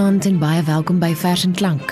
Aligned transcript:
Goeienaand 0.00 0.24
en 0.24 0.38
baie 0.40 0.62
welkom 0.64 0.96
by 0.96 1.10
Vers 1.12 1.42
en 1.44 1.52
Klank. 1.52 1.90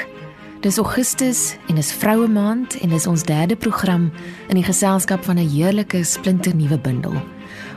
Dis 0.65 0.79
Augustus 0.80 1.59
en 1.69 1.77
dis 1.77 1.91
Vroue 1.93 2.29
Maand 2.33 2.79
en 2.80 2.89
dis 2.89 3.07
ons 3.07 3.25
derde 3.29 3.57
program 3.57 4.07
in 4.49 4.57
die 4.57 4.65
geselskap 4.65 5.25
van 5.25 5.37
'n 5.37 5.49
heerlike 5.49 6.01
splinternuwe 6.05 6.79
bundel. 6.79 7.13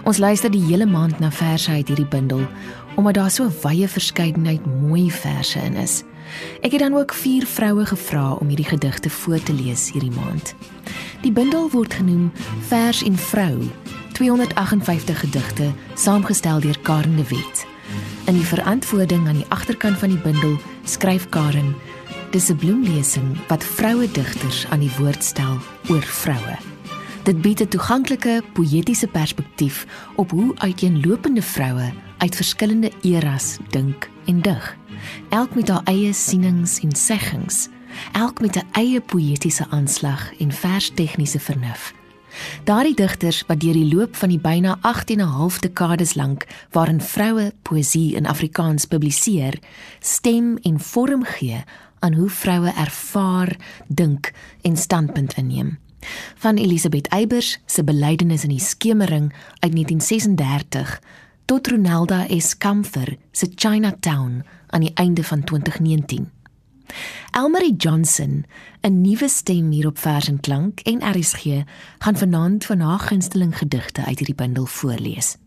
Ons 0.03 0.17
luister 0.17 0.51
die 0.51 0.63
hele 0.63 0.85
maand 0.85 1.19
na 1.19 1.31
verse 1.31 1.71
uit 1.71 1.87
hierdie 1.87 2.07
bundel 2.07 2.47
omdat 2.95 3.13
daar 3.13 3.31
so 3.31 3.43
'n 3.43 3.53
wye 3.61 3.87
verskeidenheid 3.87 4.61
mooi 4.79 5.11
verse 5.11 5.59
in 5.59 5.73
is. 5.73 6.03
Ek 6.61 6.71
het 6.71 6.79
dan 6.79 6.95
ook 6.95 7.13
vier 7.13 7.45
vroue 7.45 7.85
gevra 7.85 8.31
om 8.33 8.47
hierdie 8.47 8.71
gedigte 8.71 9.09
voor 9.09 9.43
te 9.43 9.53
lees 9.53 9.91
hierdie 9.91 10.15
maand. 10.15 10.55
Die 11.21 11.31
bundel 11.31 11.69
word 11.69 11.93
genoem 11.93 12.31
Vers 12.67 13.03
en 13.03 13.17
Vrou, 13.17 13.57
258 14.11 15.19
gedigte 15.19 15.71
saamgestel 15.93 16.59
deur 16.59 16.79
Karen 16.79 17.15
de 17.15 17.27
Wet. 17.27 17.70
In 18.25 18.33
die 18.33 18.45
verantwoording 18.45 19.27
aan 19.27 19.39
die 19.41 19.49
agterkant 19.49 19.97
van 19.97 20.09
die 20.09 20.17
bundel 20.17 20.57
skryf 20.83 21.29
Karen: 21.29 21.75
"Dis 22.31 22.49
'n 22.49 22.55
bloemlesing 22.55 23.37
wat 23.47 23.63
vroue 23.63 24.11
digters 24.11 24.65
aan 24.69 24.79
die 24.79 24.91
woord 24.97 25.23
stel 25.23 25.57
oor 25.89 26.01
vroue. 26.01 26.57
Dit 27.23 27.41
bied 27.41 27.61
'n 27.61 27.67
toeganklike 27.67 28.43
poëtiese 28.53 29.07
perspektief 29.07 29.85
op 30.15 30.31
hoe 30.31 30.55
uiteenlopende 30.57 31.41
vroue 31.41 31.93
uit 32.17 32.35
verskillende 32.35 32.91
eras 33.01 33.57
dink 33.69 34.09
en 34.25 34.41
dig, 34.41 34.77
elk 35.29 35.55
met 35.55 35.67
haar 35.67 35.83
eie 35.83 36.13
sienings 36.13 36.79
en 36.79 36.95
seggings, 36.95 37.67
elk 38.11 38.41
met 38.41 38.55
'n 38.55 38.67
eie 38.71 39.01
poëtiese 39.01 39.65
aanslag 39.69 40.33
en 40.39 40.51
vers 40.51 40.91
tegniese 40.93 41.39
vernuf." 41.39 42.00
Daardie 42.63 42.95
digters 42.95 43.43
wat 43.47 43.59
deur 43.59 43.73
die 43.73 43.95
loop 43.95 44.15
van 44.15 44.29
die 44.29 44.39
byna 44.39 44.77
18 44.81 45.19
en 45.19 45.25
'n 45.25 45.29
half 45.29 45.59
dekades 45.59 46.13
lank 46.13 46.47
waarin 46.71 47.01
vroue 47.01 47.53
poësie 47.61 48.15
in 48.15 48.25
Afrikaans 48.25 48.85
publiseer, 48.85 49.59
stem 49.99 50.57
en 50.61 50.79
vorm 50.79 51.23
gee 51.23 51.63
aan 51.99 52.13
hoe 52.13 52.29
vroue 52.29 52.73
ervaar, 52.75 53.57
dink 53.87 54.31
en 54.61 54.77
standpunt 54.77 55.33
inneem. 55.33 55.79
Van 56.35 56.55
Elisabeth 56.55 57.07
Eybers 57.07 57.59
se 57.65 57.83
belydenis 57.83 58.43
in 58.43 58.49
die 58.49 58.59
skemering 58.59 59.33
uit 59.59 59.71
1936 59.71 61.01
tot 61.45 61.67
Ronelda 61.67 62.25
S. 62.39 62.57
Kamfer 62.57 63.17
se 63.31 63.51
Chinatown 63.55 64.43
aan 64.67 64.79
die 64.79 64.93
einde 64.93 65.23
van 65.23 65.43
2019. 65.43 66.40
Elmarie 67.31 67.75
Johnson, 67.75 68.45
'n 68.81 69.01
nuwe 69.01 69.29
stem 69.29 69.71
hier 69.71 69.87
op 69.87 69.97
Vers 69.97 70.27
en 70.27 70.39
Klank 70.39 70.79
en 70.79 71.01
RSG, 71.17 71.63
gaan 71.99 72.17
vanaand 72.17 72.65
van 72.65 72.79
haar 72.79 72.99
gunsteling 72.99 73.57
gedigte 73.57 74.05
uit 74.05 74.17
hierdie 74.17 74.35
bundel 74.35 74.65
voorlees. 74.65 75.37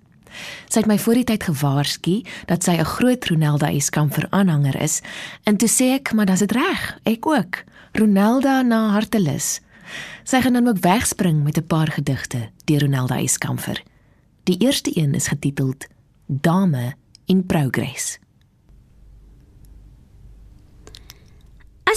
Sy 0.69 0.83
het 0.83 0.89
my 0.91 0.99
voor 0.99 1.15
die 1.15 1.25
tyd 1.25 1.45
gewaarsku 1.47 2.23
dat 2.47 2.65
sy 2.65 2.75
'n 2.79 2.85
groot 2.85 3.25
Ronelda 3.29 3.71
Eskamfer 3.71 4.27
aanhanger 4.31 4.81
is, 4.81 5.01
en 5.45 5.57
toe 5.57 5.69
sê 5.69 5.95
ek, 5.95 6.13
maar 6.13 6.27
dis 6.27 6.39
dit 6.39 6.53
reg, 6.53 6.99
ek 7.05 7.27
ook. 7.27 7.65
Ronelda 7.93 8.63
na 8.63 8.89
hartelus. 8.89 9.61
Sy 10.25 10.41
gaan 10.41 10.53
dan 10.53 10.69
ook 10.69 10.79
wegspring 10.79 11.45
met 11.45 11.57
'n 11.57 11.67
paar 11.67 11.91
gedigte 11.93 12.51
deur 12.65 12.81
Ronelda 12.81 13.19
Eskamfer. 13.19 13.83
Die 14.45 14.59
eerste 14.59 14.91
een 14.99 15.15
is 15.15 15.29
getiteld 15.29 15.87
Dame 16.27 16.95
in 17.27 17.47
Progress. 17.47 18.19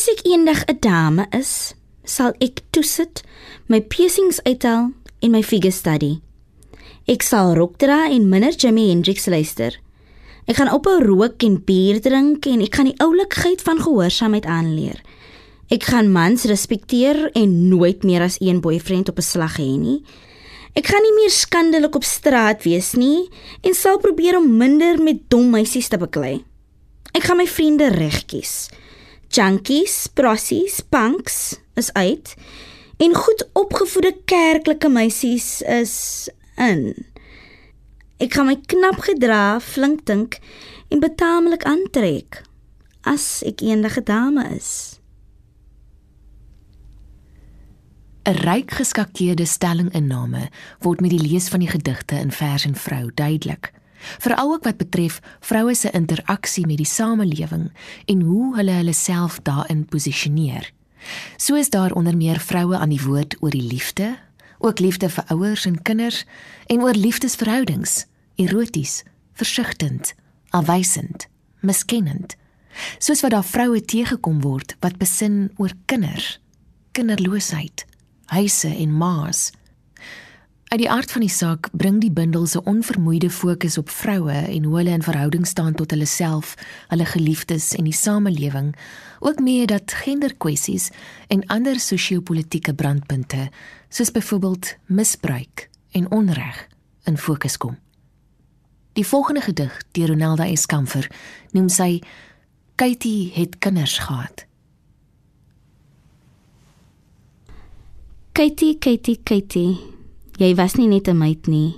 As 0.08 0.14
ek 0.16 0.30
eendag 0.32 0.64
'n 0.72 0.80
dame 0.80 1.24
is, 1.36 1.76
sal 2.08 2.32
ek 2.40 2.64
toesit, 2.72 3.28
my 3.68 3.82
piercings 3.84 4.40
uithaal 4.48 4.96
en 5.20 5.32
my 5.36 5.44
figure 5.44 5.76
study. 5.76 6.22
Ek 7.12 7.20
sal 7.22 7.56
rock 7.60 7.76
dra 7.76 8.08
en 8.08 8.30
minder 8.30 8.56
Jimi 8.56 8.88
Hendrix 8.88 9.28
luister. 9.28 9.76
Ek 10.48 10.56
gaan 10.56 10.72
ophou 10.72 11.04
rook 11.04 11.44
en 11.44 11.60
bier 11.60 12.00
drink 12.00 12.48
en 12.48 12.64
ek 12.64 12.80
gaan 12.80 12.88
die 12.88 13.00
oulikheid 13.04 13.60
van 13.60 13.84
gehoorsaamheid 13.84 14.48
aanleer. 14.48 15.04
Ek 15.68 15.84
gaan 15.84 16.08
mans 16.08 16.48
respekteer 16.48 17.28
en 17.36 17.68
nooit 17.68 18.08
meer 18.08 18.24
as 18.24 18.40
een 18.40 18.64
boyfriend 18.64 19.10
op 19.12 19.20
'n 19.20 19.28
slag 19.28 19.60
hê 19.60 19.76
nie. 19.76 20.06
Ek 20.74 20.88
gaan 20.88 21.04
nie 21.04 21.16
meer 21.20 21.36
skandelik 21.36 21.96
op 21.96 22.08
straat 22.08 22.64
wees 22.64 22.96
nie 22.96 23.28
en 23.62 23.74
sal 23.74 24.00
probeer 24.00 24.38
om 24.38 24.58
minder 24.58 25.04
met 25.04 25.28
dom 25.28 25.52
meisies 25.52 25.90
te 25.90 25.98
beklei. 25.98 26.46
Ek 27.12 27.24
gaan 27.24 27.38
my 27.38 27.48
vriende 27.48 27.92
regkies. 27.92 28.70
Junkies, 29.30 30.08
prossies, 30.14 30.80
punks 30.82 31.60
is 31.76 31.94
uit 31.94 32.36
en 32.98 33.14
goed 33.16 33.50
opgevoede 33.54 34.16
kerklike 34.26 34.90
meisies 34.90 35.62
is 35.62 36.30
in. 36.56 36.94
Ek 38.18 38.34
gaan 38.34 38.50
my 38.50 38.58
knap 38.66 39.04
gedra, 39.06 39.60
flink 39.62 40.06
dink 40.10 40.40
en 40.90 41.04
betaamlik 41.04 41.68
aantrek 41.70 42.42
as 43.08 43.44
ek 43.46 43.62
eendag 43.62 44.00
'n 44.00 44.08
dame 44.10 44.44
is. 44.56 45.00
'n 48.26 48.36
Ryk 48.44 48.72
geskakeerde 48.72 49.46
stellinginname 49.46 50.50
word 50.80 51.00
met 51.02 51.12
die 51.12 51.22
lees 51.22 51.48
van 51.48 51.60
die 51.60 51.72
gedigte 51.72 52.16
in 52.20 52.32
vers 52.32 52.66
en 52.66 52.76
vrou 52.76 53.12
duidelik 53.14 53.72
veral 54.20 54.54
ook 54.54 54.64
wat 54.64 54.78
betref 54.78 55.20
vroue 55.40 55.76
se 55.76 55.92
interaksie 55.92 56.66
met 56.68 56.78
die 56.78 56.90
samelewing 56.90 57.72
en 58.06 58.22
hoe 58.22 58.56
hulle 58.56 58.72
hulle 58.72 58.94
self 58.94 59.40
daarin 59.42 59.86
posisioneer. 59.86 60.72
So 61.38 61.56
is 61.56 61.70
daar 61.70 61.92
onder 61.92 62.18
meer 62.18 62.40
vroue 62.40 62.78
aan 62.78 62.90
die 62.90 63.02
woord 63.02 63.38
oor 63.40 63.52
die 63.52 63.68
liefde, 63.68 64.18
ook 64.60 64.80
liefde 64.80 65.10
vir 65.10 65.24
ouers 65.28 65.66
en 65.66 65.82
kinders 65.82 66.26
en 66.66 66.82
oor 66.82 66.94
liefdesverhoudings, 66.94 68.06
eroties, 68.36 69.04
versigtend, 69.34 70.14
afwysend, 70.50 71.28
miskennend. 71.60 72.36
Soos 72.98 73.22
wat 73.22 73.34
daar 73.34 73.46
vroue 73.46 73.82
teëgekom 73.82 74.42
word 74.42 74.76
wat 74.80 74.98
besin 74.98 75.48
oor 75.58 75.74
kinders, 75.86 76.38
kinderloosheid, 76.98 77.86
huise 78.34 78.70
en 78.70 78.98
maas, 78.98 79.52
Uit 80.68 80.82
die 80.82 80.90
aard 80.92 81.12
van 81.12 81.24
die 81.24 81.32
saak 81.32 81.70
bring 81.72 82.02
die 82.04 82.12
bundel 82.12 82.44
se 82.46 82.60
onvermoeide 82.68 83.30
fokus 83.32 83.78
op 83.80 83.90
vroue 83.90 84.34
en 84.36 84.66
hoe 84.68 84.76
hulle 84.76 84.98
in 84.98 85.04
verhouding 85.04 85.48
staan 85.48 85.78
tot 85.80 85.96
hulle 85.96 86.06
self, 86.06 86.58
hulle 86.92 87.08
geliefdes 87.08 87.70
en 87.80 87.88
die 87.88 87.96
samelewing, 87.96 88.74
ook 89.24 89.40
mee 89.40 89.64
dat 89.66 89.96
genderkwessies 90.04 90.90
en 91.32 91.46
ander 91.48 91.80
sosio-politieke 91.80 92.76
brandpunte, 92.76 93.48
soos 93.88 94.12
byvoorbeeld 94.12 94.76
misbruik 94.86 95.70
en 95.96 96.12
onreg, 96.12 96.68
in 97.08 97.18
fokus 97.18 97.58
kom. 97.58 97.80
Die 99.00 99.08
volgende 99.08 99.48
gedig, 99.48 99.82
deur 99.96 100.12
Ronelda 100.12 100.52
Eskamfer, 100.52 101.08
noem 101.56 101.72
sy 101.72 102.02
Katie 102.76 103.32
het 103.40 103.56
kinders 103.64 104.02
gehad. 104.04 104.44
Katie, 108.36 108.76
Katie, 108.78 109.22
Katie. 109.24 109.97
Jy 110.38 110.54
was 110.54 110.76
nie 110.78 110.88
net 110.88 111.08
'n 111.08 111.18
meid 111.18 111.48
nie, 111.48 111.76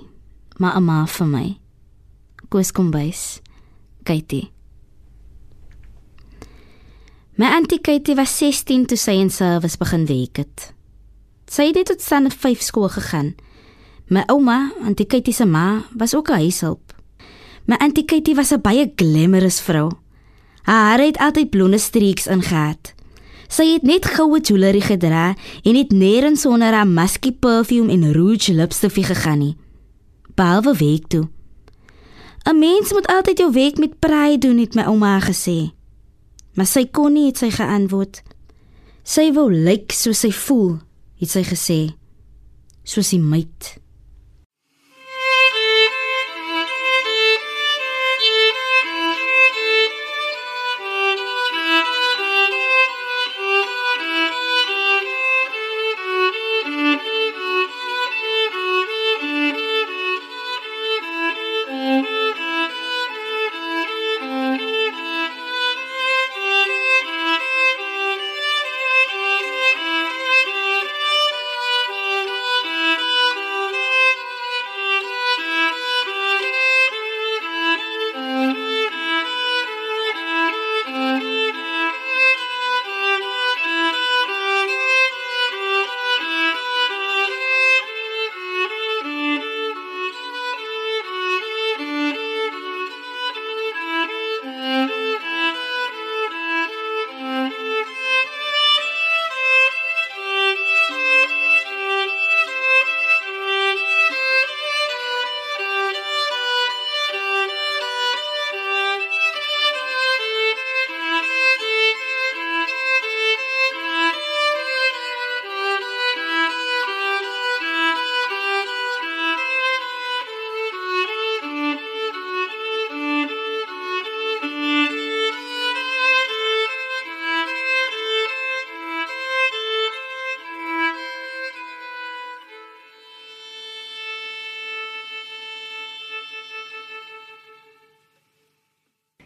maar 0.58 0.76
'n 0.76 0.84
ma 0.84 1.06
vir 1.06 1.26
my. 1.26 1.58
Koos 2.48 2.72
kombuis. 2.72 3.40
Katie. 4.04 4.50
My 7.36 7.46
auntie 7.46 7.80
Katie 7.80 8.14
was 8.14 8.38
16 8.38 8.86
toe 8.86 8.96
sy 8.96 9.12
in 9.12 9.30
service 9.30 9.78
begin 9.78 10.06
werk 10.06 10.36
het. 10.36 10.74
Sy 11.46 11.72
het 11.72 11.86
tot 11.86 12.00
staan 12.00 12.30
5 12.30 12.60
skool 12.60 12.88
gegaan. 12.88 13.34
My 14.08 14.24
ouma, 14.26 14.72
auntie 14.82 15.06
Katie 15.06 15.32
se 15.32 15.46
ma, 15.46 15.84
was 15.96 16.14
ook 16.14 16.28
'n 16.28 16.34
huishulp. 16.34 16.92
My 17.64 17.76
auntie 17.76 18.04
Katie 18.04 18.34
was 18.34 18.52
'n 18.52 18.60
baie 18.60 18.92
glamorous 18.94 19.60
vrou. 19.60 19.90
Haar 20.62 20.90
hare 20.90 21.06
het 21.06 21.18
altyd 21.18 21.50
blonde 21.50 21.78
streeks 21.78 22.26
ingehaat. 22.26 22.94
Sy 23.50 23.66
het 23.72 23.82
net 23.82 24.06
goue 24.06 24.38
jewelry 24.38 24.80
gedra 24.84 25.34
en 25.66 25.74
het 25.74 25.90
nêrens 25.90 26.44
sonder 26.46 26.74
haar 26.76 26.86
musky 26.86 27.32
perfume 27.34 27.90
en 27.90 28.12
rouge 28.14 28.54
lipstifie 28.54 29.04
gegaan 29.04 29.42
nie. 29.42 29.56
Behalwe 30.38 30.76
week 30.78 31.08
toe. 31.08 31.26
'n 32.46 32.58
Mens 32.58 32.92
moet 32.92 33.06
altyd 33.06 33.38
jou 33.38 33.52
week 33.52 33.78
met 33.78 33.98
pride 33.98 34.38
doen, 34.38 34.58
het 34.58 34.74
my 34.74 34.82
ouma 34.82 35.20
gesê. 35.20 35.72
Maar 36.54 36.66
sy 36.66 36.86
kon 36.86 37.12
nie, 37.12 37.26
het 37.26 37.38
sy 37.38 37.50
geantwoord. 37.50 38.22
Sy 39.02 39.32
wou 39.32 39.50
lyk 39.52 39.92
soos 39.92 40.20
sy 40.20 40.30
voel, 40.30 40.78
het 41.18 41.30
sy 41.30 41.42
gesê. 41.42 41.94
Soos 42.84 43.12
'n 43.12 43.28
meid. 43.28 43.79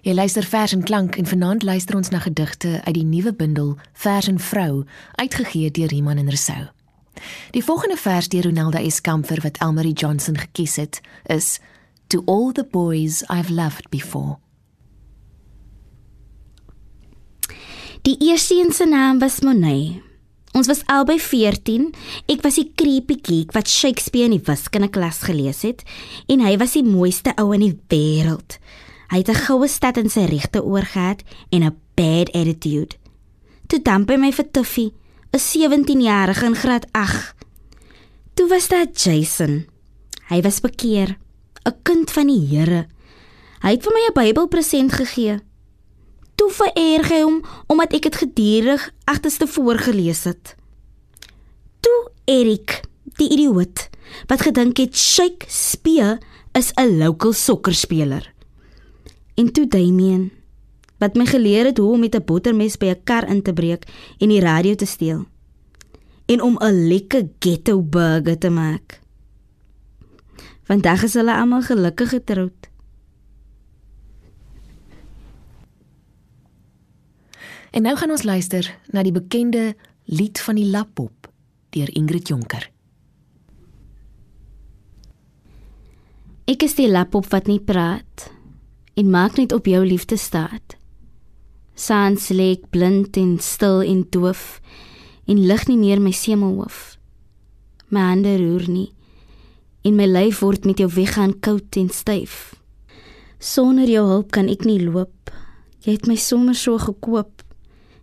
Jy 0.04 0.12
luister 0.12 0.44
vers 0.44 0.72
en 0.76 0.82
klank 0.84 1.16
en 1.16 1.24
vanaand 1.24 1.62
luister 1.64 1.96
ons 1.96 2.10
na 2.12 2.18
gedigte 2.20 2.80
uit 2.84 2.94
die 2.94 3.06
nuwe 3.08 3.30
bundel 3.32 3.70
Vers 3.96 4.26
en 4.28 4.36
Vrou, 4.38 4.82
uitgegee 5.16 5.70
deur 5.72 5.92
Iman 5.96 6.20
en 6.20 6.28
Resou. 6.28 6.66
Die 7.56 7.64
volgende 7.64 7.96
vers 7.96 8.28
deur 8.28 8.44
Ronelda 8.44 8.82
Eskamfer 8.84 9.40
wat 9.40 9.56
Elmarie 9.64 9.94
Johnson 9.96 10.36
gekies 10.36 10.76
het, 10.76 11.00
is 11.24 11.56
To 12.12 12.20
all 12.26 12.52
the 12.52 12.66
boys 12.70 13.22
I've 13.32 13.48
loved 13.48 13.88
before. 13.88 14.36
Die 18.02 18.18
eerste 18.28 18.60
een 18.60 18.72
se 18.72 18.84
naam 18.84 19.18
was 19.18 19.40
Monet. 19.40 20.02
Ons 20.52 20.66
was 20.66 20.84
albei 20.84 21.16
14. 21.18 21.94
Ek 22.26 22.44
was 22.44 22.60
die 22.60 22.68
creepy 22.76 23.16
geek 23.22 23.56
wat 23.56 23.72
Shakespeare 23.72 24.28
in 24.28 24.36
die 24.36 24.46
wiskunde 24.52 24.92
klas 24.92 25.24
gelees 25.24 25.64
het 25.64 25.80
en 26.28 26.44
hy 26.44 26.58
was 26.60 26.76
die 26.76 26.84
mooiste 26.84 27.32
ou 27.40 27.54
in 27.56 27.64
die 27.64 27.78
wêreld. 27.88 28.60
Hy 29.14 29.22
het 29.22 29.30
'n 29.30 29.44
goue 29.46 29.68
stad 29.68 29.96
in 29.96 30.10
sy 30.10 30.26
regte 30.26 30.58
oor 30.58 30.82
gehad 30.82 31.22
en 31.54 31.62
'n 31.62 31.78
bad 31.94 32.32
attitude. 32.34 32.98
Toe 33.66 33.78
damp 33.82 34.10
hy 34.10 34.16
my 34.16 34.32
vir 34.32 34.50
Tuffy, 34.50 34.90
'n 35.30 35.38
17-jarige 35.38 36.44
in 36.44 36.56
graad 36.56 36.86
8. 36.92 37.34
Toe 38.34 38.48
was 38.48 38.68
daar 38.68 38.86
Jason. 38.92 39.66
Hy 40.28 40.40
was 40.40 40.60
bekeer, 40.60 41.18
'n 41.62 41.78
kind 41.82 42.10
van 42.10 42.26
die 42.26 42.46
Here. 42.46 42.86
Hy 43.62 43.70
het 43.70 43.82
vir 43.82 43.92
my 43.92 44.02
'n 44.08 44.12
Bybel 44.12 44.48
present 44.48 44.92
gegee 44.92 45.38
toe 46.34 46.50
vererg 46.52 47.08
hy 47.12 47.22
hom 47.22 47.40
omdat 47.72 47.94
ek 47.96 48.08
dit 48.08 48.20
gedurig 48.24 48.82
agterste 49.08 49.46
voorgeles 49.48 50.24
het. 50.28 50.54
Toe 51.84 52.00
Erik, 52.28 52.82
die 53.20 53.30
idioot, 53.32 53.88
wat 54.28 54.44
gedink 54.44 54.80
het 54.82 54.96
Shakespeare 54.96 56.18
is 56.52 56.72
'n 56.76 56.98
local 56.98 57.32
sokkerspeler. 57.32 58.33
En 59.34 59.52
toe 59.52 59.66
Damien, 59.66 60.30
wat 60.98 61.14
my 61.14 61.26
geleer 61.26 61.64
het 61.64 61.78
hoe 61.78 61.92
om 61.92 62.00
met 62.00 62.14
'n 62.14 62.24
bottermes 62.24 62.76
by 62.76 62.86
'n 62.86 63.04
kar 63.04 63.28
in 63.28 63.42
te 63.42 63.52
breek 63.52 63.84
en 64.18 64.28
die 64.28 64.40
radio 64.40 64.74
te 64.74 64.86
steel 64.86 65.26
en 66.26 66.42
om 66.42 66.56
'n 66.58 66.86
lekker 66.88 67.28
ghetto 67.38 67.82
burger 67.82 68.38
te 68.38 68.50
maak. 68.50 69.00
Vandag 70.62 71.02
is 71.02 71.14
hulle 71.14 71.34
almal 71.34 71.62
gelukkig 71.62 72.08
getroud. 72.08 72.70
En 77.70 77.82
nou 77.82 77.96
gaan 77.96 78.10
ons 78.10 78.22
luister 78.22 78.78
na 78.90 79.02
die 79.02 79.12
bekende 79.12 79.76
lied 80.04 80.40
van 80.40 80.54
die 80.54 80.70
lappop 80.70 81.32
deur 81.70 81.94
Ingrid 81.94 82.28
Jonker. 82.28 82.70
Ek 86.44 86.62
is 86.62 86.74
die 86.74 86.90
lappop 86.90 87.26
wat 87.26 87.46
nie 87.46 87.60
praat 87.60 88.33
en 88.94 89.10
maak 89.10 89.36
net 89.36 89.52
op 89.52 89.66
jou 89.66 89.82
liefde 89.86 90.16
staat. 90.16 90.76
Sans 91.74 92.28
lê 92.30 92.54
blind 92.70 93.16
en 93.16 93.38
stil 93.42 93.82
en 93.82 94.04
doof 94.10 94.60
en 95.26 95.46
lig 95.46 95.66
nie 95.68 95.78
meer 95.78 96.00
my 96.00 96.12
semelhoof. 96.14 96.98
My 97.88 98.10
hande 98.10 98.36
roer 98.38 98.68
nie 98.70 98.90
en 99.84 99.98
my 99.98 100.06
lyf 100.08 100.40
word 100.40 100.64
met 100.64 100.80
jou 100.80 100.88
weggaan 100.88 101.34
koud 101.44 101.76
en 101.76 101.90
styf. 101.92 102.54
Sonder 103.38 103.88
jou 103.90 104.04
hulp 104.08 104.30
kan 104.32 104.48
ek 104.48 104.64
nie 104.64 104.80
loop. 104.80 105.28
Jy 105.84 105.98
het 105.98 106.08
my 106.08 106.16
sommer 106.16 106.56
so 106.56 106.78
gekoop 106.80 107.42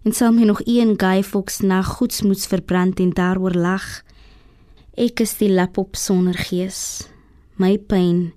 en 0.05 0.13
sal 0.13 0.33
my 0.35 0.45
nog 0.45 0.61
een 0.65 0.94
guy 1.01 1.23
fox 1.25 1.61
na 1.65 1.81
goedsmoeds 1.85 2.45
verbrand 2.49 3.01
en 3.01 3.13
daaroor 3.17 3.57
lag. 3.57 3.87
Ek 4.97 5.21
is 5.25 5.33
die 5.42 5.49
lap 5.49 5.77
op 5.81 5.97
sonder 5.97 6.37
gees. 6.37 7.07
My 7.57 7.77
pyn, 7.77 8.31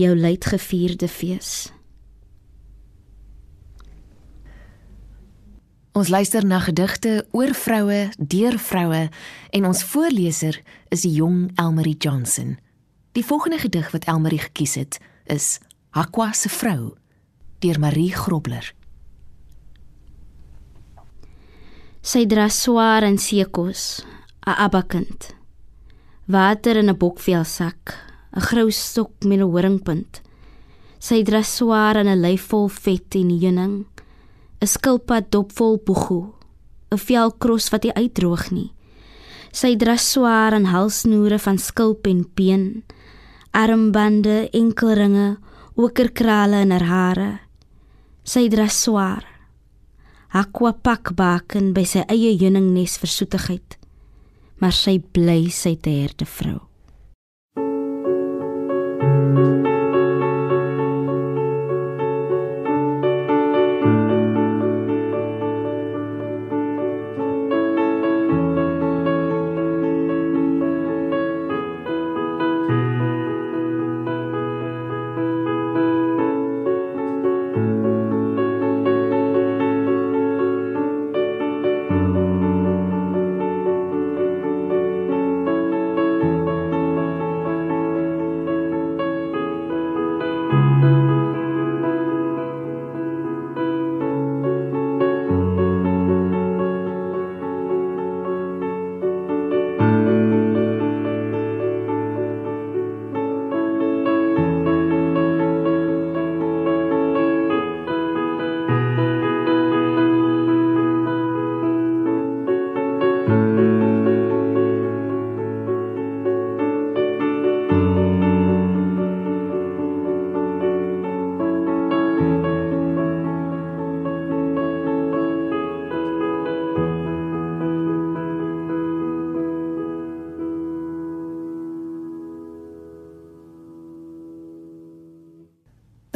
jou 0.00 0.12
lydgevierde 0.16 1.08
fees. 1.08 1.70
Ons 5.92 6.08
luister 6.08 6.40
na 6.40 6.56
gedigte 6.64 7.26
oor 7.36 7.50
vroue, 7.52 8.06
deur 8.16 8.54
vroue 8.56 9.10
en 9.52 9.66
ons 9.68 9.82
voorleser 9.90 10.56
is 10.88 11.02
die 11.04 11.12
jong 11.18 11.50
Elmarie 11.60 11.98
Johnson. 12.00 12.54
Die 13.12 13.24
volgende 13.24 13.58
gedig 13.60 13.90
wat 13.92 14.06
Elmarie 14.08 14.40
gekies 14.40 14.78
het 14.80 14.96
is 15.28 15.58
Aqua 15.92 16.30
se 16.32 16.48
vrou 16.48 16.94
deur 17.60 17.76
Marie 17.78 18.08
Grobler. 18.16 18.72
Sy 22.00 22.24
dra 22.24 22.48
swaar 22.48 23.04
en 23.04 23.18
seekos, 23.20 24.00
'n 24.46 24.56
abakind. 24.64 25.36
Water 26.26 26.76
in 26.76 26.88
'n 26.88 26.96
bokvelsak, 26.96 27.94
'n 28.32 28.40
grou 28.40 28.70
stok 28.70 29.12
met 29.24 29.38
'n 29.38 29.52
horingpunt. 29.52 30.22
Sy 30.98 31.22
dra 31.22 31.42
swaar 31.42 31.96
in 31.96 32.08
'n 32.08 32.22
lyf 32.22 32.48
vol 32.48 32.68
vet 32.68 33.14
en 33.14 33.30
heuning, 33.30 33.91
'n 34.62 34.66
skilpad 34.66 35.30
dop 35.30 35.52
vol 35.58 35.76
boegoe, 35.86 36.32
'n 36.92 36.98
velkros 36.98 37.70
wat 37.72 37.82
nie 37.84 37.94
uitdroog 37.94 38.50
nie. 38.50 38.70
Sy 39.52 39.76
dra 39.76 39.96
swaar 39.96 40.54
aan 40.54 40.70
halsnoere 40.70 41.38
van 41.38 41.58
skulp 41.58 42.06
en 42.06 42.24
been, 42.34 42.84
armbande, 43.50 44.48
enkelringe, 44.52 45.36
okerkrale 45.74 46.60
in 46.60 46.70
haar 46.70 46.88
hare. 46.88 47.40
Sy 48.24 48.48
dra 48.48 48.68
swaar 48.68 49.32
Aqua 50.32 50.72
pak 50.72 51.10
baken 51.12 51.74
by 51.76 51.82
sy 51.84 52.06
eie 52.08 52.30
heuningnes 52.40 52.94
vir 53.02 53.10
soetigheid. 53.12 53.74
Maar 54.64 54.72
sy 54.72 54.94
bly 55.12 55.50
sy 55.52 55.74
derde 55.76 56.24
vrou. 56.24 56.71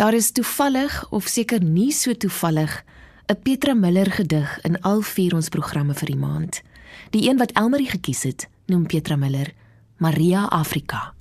Daar 0.06 0.14
is 0.14 0.30
toevallig 0.30 1.06
of 1.10 1.26
seker 1.26 1.64
nie 1.64 1.90
so 1.90 2.14
toevallig 2.14 2.84
'n 3.26 3.42
Petra 3.42 3.74
Miller 3.74 4.10
gedig 4.10 4.60
in 4.62 4.80
al 4.80 5.00
vier 5.02 5.34
ons 5.34 5.48
programme 5.48 5.94
vir 5.94 6.06
die 6.06 6.16
maand. 6.16 6.62
Die 7.10 7.28
een 7.28 7.38
wat 7.38 7.52
Elmarie 7.52 7.90
gekies 7.90 8.22
het, 8.22 8.48
noem 8.66 8.86
Petra 8.86 9.16
Miller 9.16 9.54
Maria 9.98 10.44
Afrika. 10.44 11.14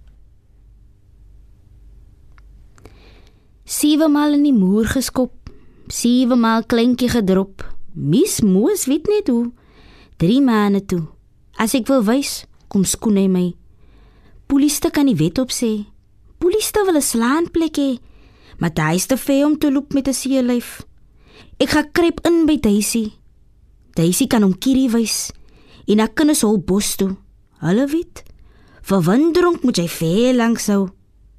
Sewe 3.63 4.07
maal 4.07 4.33
in 4.33 4.43
die 4.43 4.53
muur 4.53 4.85
geskop, 4.85 5.33
sewe 5.87 6.35
maal 6.35 6.63
kleintjie 6.63 7.09
gedrop. 7.09 7.75
Mis 7.93 8.41
moes 8.41 8.85
weet 8.85 9.07
net 9.07 9.27
hoe. 9.27 9.51
3 10.17 10.41
maande 10.41 10.85
toe. 10.85 11.07
As 11.57 11.73
ek 11.73 11.87
wil 11.87 12.03
wys, 12.03 12.45
kom 12.67 12.83
skoon 12.83 13.17
hy 13.17 13.27
my. 13.27 13.55
Polisie 14.45 14.91
kan 14.91 15.05
nie 15.05 15.15
wet 15.15 15.39
op 15.39 15.49
sê. 15.49 15.85
Polisie 16.37 16.85
wil 16.85 16.95
'n 16.95 17.01
slaanplek 17.01 17.77
hê 17.77 17.99
maar 18.59 18.71
hy 18.75 18.95
is 18.95 19.05
te 19.05 19.17
veel 19.17 19.45
om 19.45 19.57
te 19.57 19.71
loop 19.71 19.93
met 19.93 20.07
'n 20.07 20.13
seelyf. 20.13 20.85
Ek 21.57 21.69
gaan 21.69 21.91
krep 21.91 22.19
in 22.27 22.45
by 22.45 22.59
Daisy. 22.59 23.13
Daisy 23.93 24.27
kan 24.27 24.41
hom 24.41 24.57
kierie 24.57 24.89
wys 24.89 25.31
en 25.87 25.99
ek 25.99 26.15
kan 26.15 26.27
hom 26.27 26.63
bos 26.65 26.95
toe. 26.95 27.15
Hulle 27.63 27.87
weet. 27.87 28.23
Verwondering 28.81 29.61
moet 29.61 29.77
jy 29.77 29.87
veel 29.87 30.35
lank 30.35 30.59
sou. 30.59 30.89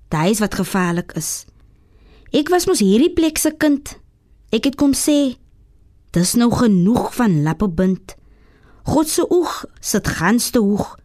Daai 0.08 0.30
is 0.30 0.40
wat 0.40 0.54
gevaarlik 0.54 1.12
is. 1.12 1.46
Ek 2.32 2.48
was 2.48 2.66
mos 2.66 2.82
hierdie 2.82 3.12
plek 3.14 3.38
se 3.38 3.52
kind. 3.54 3.98
Ek 4.50 4.64
het 4.64 4.74
kom 4.74 4.94
sê, 4.94 5.36
dis 6.10 6.34
nou 6.34 6.50
genoeg 6.50 7.14
van 7.14 7.42
lappebind. 7.42 8.16
God 8.86 9.08
se 9.10 9.22
oog 9.30 9.64
sit 9.80 10.08
gans 10.08 10.50
te 10.50 10.62
hoog 10.62 10.96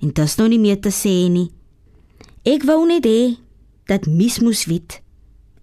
en 0.00 0.10
dis 0.14 0.36
nou 0.40 0.48
nie 0.48 0.60
meer 0.62 0.80
te 0.80 0.90
sê 0.94 1.28
nie. 1.30 1.50
Ek 2.44 2.66
wou 2.66 2.82
net 2.86 3.06
hê 3.06 3.36
dat 3.90 4.06
mis 4.10 4.40
moes 4.40 4.64
weet. 4.70 5.03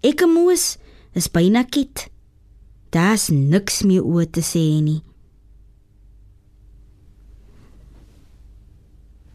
Ek 0.01 0.24
moes 0.25 0.77
is 1.13 1.29
byna 1.29 1.62
kit. 1.63 2.08
Daar's 2.89 3.29
niks 3.29 3.84
meer 3.86 4.01
oor 4.03 4.25
te 4.25 4.41
sê 4.41 4.81
nie. 4.81 5.03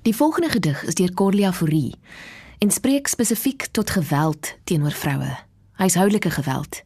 Die 0.02 0.14
volgende 0.14 0.50
gedig 0.50 0.82
is 0.86 0.98
deur 0.98 1.12
Corlia 1.14 1.52
Fourie 1.52 1.94
en 2.58 2.70
spreek 2.70 3.06
spesifiek 3.06 3.68
tot 3.70 3.90
geweld 3.90 4.54
teenoor 4.64 4.94
vroue. 4.94 5.32
Huishoudelike 5.78 6.30
geweld. 6.30 6.82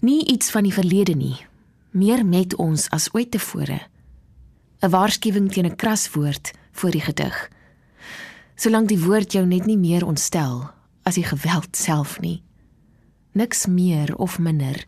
Nie 0.00 0.26
iets 0.26 0.50
van 0.50 0.66
die 0.66 0.74
verlede 0.74 1.14
nie, 1.14 1.36
meer 1.90 2.26
met 2.26 2.54
ons 2.54 2.88
as 2.90 3.08
ooit 3.14 3.30
tevore. 3.30 3.80
'n 4.82 4.90
Waarskuwing 4.90 5.52
teen 5.52 5.66
'n 5.66 5.76
kras 5.76 6.10
woord 6.10 6.52
voor 6.72 6.90
die 6.90 7.00
gedig. 7.00 7.50
Solank 8.54 8.88
die 8.88 9.02
woord 9.04 9.32
jou 9.32 9.46
net 9.46 9.66
nie 9.66 9.78
meer 9.78 10.06
ontstel 10.06 10.70
as 11.02 11.14
die 11.14 11.24
geweld 11.24 11.76
self 11.76 12.20
nie. 12.20 12.42
Niks 13.32 13.66
meer 13.66 14.16
of 14.16 14.38
minder 14.38 14.84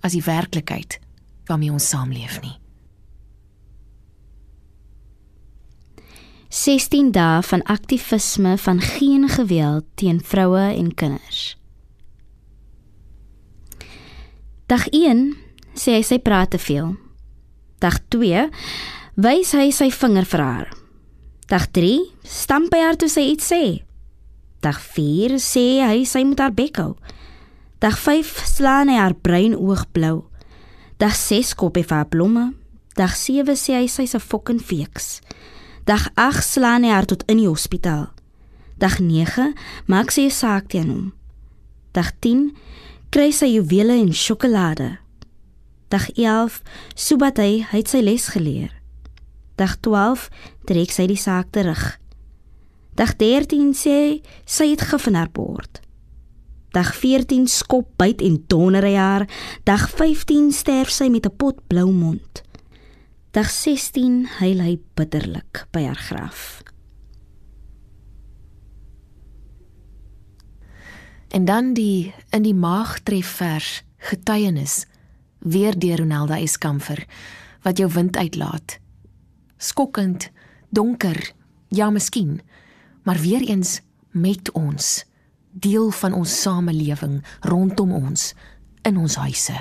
as 0.00 0.16
die 0.16 0.24
werklikheid 0.24 0.98
waarmee 1.46 1.72
ons 1.72 1.88
saamleef 1.88 2.40
nie. 2.40 2.56
16 6.52 7.12
dae 7.12 7.42
van 7.42 7.62
aktivisme 7.62 8.58
van 8.58 8.80
geen 8.80 9.28
geweld 9.28 9.84
teen 9.94 10.20
vroue 10.20 10.74
en 10.76 10.94
kinders. 10.94 11.56
Dag 14.66 14.84
1 14.88 15.32
sê 15.72 15.96
hy 15.96 16.02
sy 16.04 16.18
praat 16.20 16.52
te 16.52 16.60
veel. 16.60 16.92
Dag 17.80 17.96
2 18.12 18.44
wys 19.16 19.54
hy 19.56 19.70
sy 19.72 19.88
vinger 19.92 20.28
vir 20.28 20.44
haar. 20.44 20.68
Dag 21.48 21.66
3 21.72 21.96
stamp 22.24 22.76
hy 22.76 22.84
haar 22.84 23.00
toe 23.00 23.08
sy 23.08 23.26
iets 23.32 23.48
sê. 23.48 23.64
Dag 24.60 24.76
4 24.80 25.40
sê 25.40 25.66
hy 25.84 26.04
sy 26.04 26.22
moet 26.28 26.40
haar 26.44 26.52
bek 26.56 26.80
hou. 26.84 26.92
Dag 27.82 27.98
5 27.98 28.42
slaan 28.46 28.86
hy 28.86 28.94
haar 28.94 29.14
bruin 29.14 29.56
oog 29.58 29.88
blou. 29.90 30.28
Dag 31.02 31.16
6 31.18 31.56
kop 31.58 31.74
hy 31.74 31.82
vir 31.82 31.96
haar 31.96 32.06
blomme. 32.12 32.44
Dag 32.94 33.16
7 33.18 33.56
sê 33.58 33.74
hy 33.74 33.88
sy 33.90 34.06
se 34.06 34.20
fucking 34.22 34.60
feeks. 34.62 35.16
Dag 35.90 36.04
8 36.14 36.46
slaan 36.46 36.86
hy 36.86 36.92
haar 36.94 37.10
tot 37.10 37.26
in 37.26 37.42
die 37.42 37.48
hospitaal. 37.50 38.12
Dag 38.78 39.00
9 39.02 39.50
maak 39.90 40.14
sy 40.14 40.30
'n 40.30 40.30
saak 40.30 40.70
teen 40.70 40.94
hom. 40.94 41.10
Dag 41.90 42.14
10 42.22 42.54
kry 43.10 43.34
sy 43.34 43.50
juwele 43.58 43.98
en 43.98 44.14
sjokolade. 44.14 45.02
Dag 45.90 46.06
11 46.14 46.62
sobat 46.94 47.42
hy 47.42 47.66
het 47.66 47.88
sy 47.88 47.98
les 47.98 48.30
geleer. 48.30 48.70
Dag 49.58 49.74
12 49.82 50.30
trek 50.70 50.90
sy 50.94 51.10
die 51.10 51.18
saak 51.18 51.50
terug. 51.50 51.98
Dag 52.94 53.16
13 53.18 53.74
sê 53.74 54.22
sy 54.46 54.70
het 54.70 54.82
gif 54.86 55.06
in 55.10 55.18
haar 55.18 55.34
bord. 55.34 55.82
Dag 56.72 56.94
14 56.96 57.46
skop 57.52 57.90
byt 58.00 58.22
en 58.24 58.44
donder 58.48 58.84
hy 58.84 58.94
haar. 58.96 59.26
Dag 59.68 59.90
15 59.90 60.52
sterf 60.56 60.90
sy 60.90 61.08
met 61.12 61.26
'n 61.26 61.36
pot 61.36 61.60
blou 61.68 61.92
mond. 61.92 62.42
Dag 63.30 63.50
16 63.50 64.26
huil 64.40 64.60
hy 64.60 64.80
bitterlik 64.94 65.66
by 65.70 65.84
haar 65.84 66.00
graf. 66.00 66.62
En 71.28 71.44
dan 71.44 71.72
die 71.72 72.14
in 72.30 72.42
die 72.42 72.54
maag 72.54 73.00
tref 73.00 73.26
vers 73.26 73.82
getuienis 73.98 74.86
weer 75.38 75.78
deur 75.78 75.98
Ronelda 75.98 76.38
Eskamfer 76.38 77.06
wat 77.62 77.78
jou 77.78 77.88
wind 77.92 78.16
uitlaat. 78.16 78.78
Skokkend, 79.56 80.30
donker, 80.68 81.32
ja 81.68 81.90
miskien, 81.90 82.40
maar 83.02 83.18
weer 83.18 83.40
eens 83.40 83.80
met 84.10 84.52
ons, 84.52 85.04
deel 85.52 85.90
van 85.90 86.12
ons 86.12 86.40
samelewing 86.42 87.20
rondom 87.40 87.92
ons 87.92 88.32
in 88.82 88.96
ons 88.96 89.14
huise. 89.14 89.56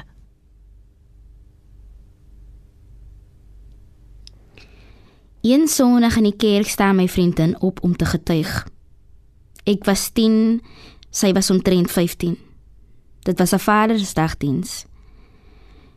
Een 5.41 5.67
sonnig 5.67 6.15
in 6.17 6.29
die 6.29 6.37
kerk 6.37 6.69
staan 6.69 6.95
my 6.95 7.07
vriendin 7.09 7.55
op 7.61 7.81
om 7.83 7.95
te 7.95 8.05
getuig. 8.05 8.51
Ek 9.65 9.85
was 9.89 10.09
10, 10.13 10.61
sy 11.09 11.31
was 11.33 11.49
omtrent 11.49 11.91
15. 11.91 12.37
Dit 13.25 13.37
was 13.39 13.53
'n 13.53 13.59
Vadersdagdiens. 13.59 14.85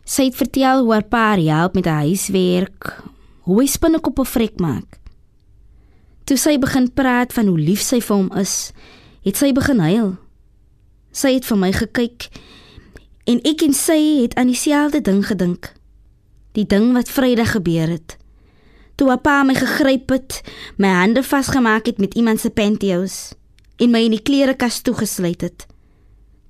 Sy 0.05 0.25
het 0.25 0.37
vertel 0.37 0.83
hoe 0.83 0.93
haar 0.93 1.05
pa 1.05 1.37
help 1.37 1.75
met 1.75 1.85
haar 1.85 2.05
huiswerk, 2.05 3.03
hoe 3.41 3.61
hy 3.61 3.67
spinnekoppe 3.67 4.25
vrek 4.25 4.59
maak. 4.61 5.01
Toe 6.25 6.37
sy 6.37 6.59
begin 6.59 6.93
praat 6.93 7.33
van 7.33 7.47
hoe 7.47 7.59
lief 7.59 7.81
sy 7.81 8.01
vir 8.01 8.17
hom 8.17 8.31
is, 8.41 8.73
het 9.25 9.37
sy 9.37 9.53
begin 9.53 9.81
huil. 9.81 10.17
Sy 11.13 11.35
het 11.35 11.45
vir 11.49 11.59
my 11.59 11.73
gekyk 11.73 12.29
en 13.25 13.41
ek 13.45 13.63
en 13.65 13.73
sy 13.73 14.01
het 14.23 14.35
aan 14.37 14.53
dieselfde 14.53 15.01
ding 15.01 15.25
gedink. 15.27 15.73
Die 16.53 16.67
ding 16.67 16.93
wat 16.93 17.09
Vrydag 17.09 17.57
gebeur 17.57 17.89
het 17.89 18.19
toe 18.95 19.11
'n 19.11 19.21
pa 19.21 19.43
my 19.43 19.55
gegryp 19.55 20.09
het, 20.09 20.43
my 20.77 20.89
hande 20.89 21.23
vasgemaak 21.23 21.87
het 21.87 21.99
met 21.99 22.15
iemand 22.15 22.41
se 22.41 22.51
pantyhose 22.51 23.35
en 23.77 23.91
my 23.91 24.05
in 24.05 24.11
die 24.11 24.23
klerekas 24.23 24.81
toegesluit 24.81 25.41
het 25.41 25.67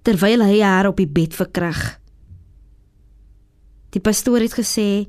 terwyl 0.02 0.44
hy 0.44 0.60
haar 0.60 0.86
op 0.86 0.96
die 0.96 1.08
bed 1.08 1.34
verkrag. 1.34 1.98
Die 3.90 4.00
pastoor 4.00 4.38
het 4.38 4.52
gesê 4.52 5.08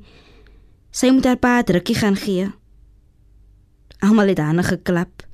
sy 0.90 1.10
moet 1.12 1.24
haar 1.24 1.36
pa 1.36 1.58
'n 1.58 1.64
drukkie 1.64 1.94
gaan 1.94 2.16
gee. 2.16 2.48
Almal 3.98 4.28
het 4.28 4.38
aan 4.38 4.64
geklap. 4.64 5.25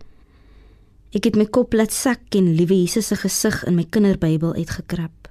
Ek 1.13 1.27
het 1.29 1.35
my 1.37 1.45
kop 1.53 1.75
laat 1.77 1.93
sak 1.93 2.33
en 2.39 2.55
liewe 2.57 2.73
Jesus 2.73 3.11
se 3.13 3.17
gesig 3.21 3.59
in 3.69 3.77
my 3.77 3.85
kinderbybel 3.85 4.55
uitgekrap. 4.57 5.22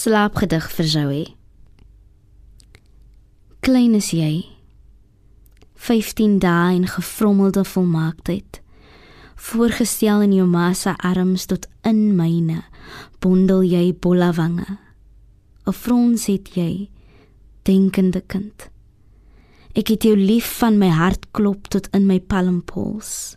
Slaapgedig 0.00 0.64
vir 0.72 0.86
Zoe. 0.88 1.24
Klein 3.60 3.94
is 3.98 4.10
jy. 4.16 4.46
15 5.76 6.38
dae 6.40 6.78
in 6.78 6.86
gevrommelde 6.88 7.64
volmaaktheid. 7.68 8.60
Voorgestel 9.50 10.24
in 10.24 10.32
jou 10.36 10.46
ma 10.48 10.70
se 10.76 10.94
arms 11.04 11.44
tot 11.50 11.68
in 11.84 12.14
myne, 12.16 12.62
bondel 13.20 13.64
jy 13.64 13.92
bolla 13.92 14.32
wange. 14.36 14.78
'n 15.66 15.72
Frons 15.72 16.26
het 16.26 16.54
jy, 16.56 16.88
denkende 17.64 18.20
kind, 18.20 18.70
Ek 19.74 19.88
het 19.88 20.02
jou 20.02 20.16
lief 20.16 20.58
van 20.58 20.78
my 20.78 20.88
hart 20.88 21.30
klop 21.30 21.68
tot 21.68 21.86
in 21.94 22.06
my 22.06 22.18
palmpols. 22.18 23.36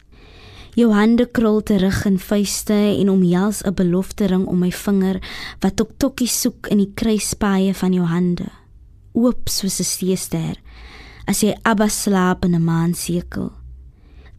Jou 0.73 0.89
hande 0.89 1.27
krul 1.29 1.61
terug 1.61 1.99
in 2.09 2.17
vuiste 2.17 2.73
en 2.73 3.09
omhels 3.09 3.61
'n 3.61 3.73
belofte 3.73 4.25
ring 4.25 4.45
om 4.47 4.59
my 4.59 4.71
vinger 4.71 5.21
wat 5.61 5.75
tok 5.75 5.91
tokkie 5.97 6.27
soek 6.27 6.67
in 6.67 6.77
die 6.77 6.91
kruispaaie 6.93 7.73
van 7.73 7.93
jou 7.93 8.05
hande. 8.05 8.49
Oop 9.13 9.49
soos 9.49 9.79
'n 9.79 9.83
seester 9.83 10.55
as 11.27 11.41
jy 11.41 11.55
Abba 11.63 11.87
slaap 11.87 12.45
in 12.45 12.55
'n 12.55 12.63
maansekel. 12.63 13.51